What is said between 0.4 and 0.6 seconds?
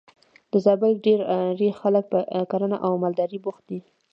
د